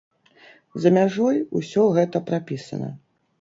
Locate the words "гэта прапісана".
1.99-2.91